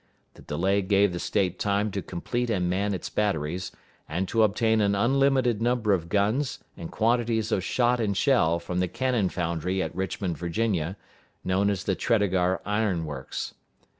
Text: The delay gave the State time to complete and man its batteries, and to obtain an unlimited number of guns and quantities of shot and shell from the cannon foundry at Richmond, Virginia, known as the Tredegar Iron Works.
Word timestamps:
The 0.33 0.41
delay 0.41 0.81
gave 0.81 1.13
the 1.13 1.19
State 1.19 1.59
time 1.59 1.91
to 1.91 2.01
complete 2.01 2.49
and 2.49 2.67
man 2.67 2.95
its 2.95 3.07
batteries, 3.07 3.71
and 4.09 4.27
to 4.29 4.41
obtain 4.41 4.81
an 4.81 4.95
unlimited 4.95 5.61
number 5.61 5.93
of 5.93 6.09
guns 6.09 6.57
and 6.75 6.89
quantities 6.91 7.51
of 7.51 7.63
shot 7.63 7.99
and 7.99 8.17
shell 8.17 8.57
from 8.57 8.79
the 8.79 8.87
cannon 8.87 9.29
foundry 9.29 9.79
at 9.79 9.95
Richmond, 9.95 10.39
Virginia, 10.39 10.97
known 11.43 11.69
as 11.69 11.83
the 11.83 11.93
Tredegar 11.93 12.61
Iron 12.65 13.05
Works. 13.05 13.53